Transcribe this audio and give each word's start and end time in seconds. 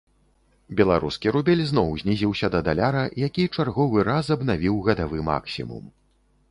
Беларускі 0.79 1.33
рубель 1.35 1.61
зноў 1.71 1.89
знізіўся 2.03 2.47
да 2.57 2.63
даляра, 2.69 3.03
які 3.27 3.43
чарговы 3.55 4.09
раз 4.13 4.25
абнавіў 4.39 4.83
гадавы 4.91 5.19
максімум. 5.31 5.83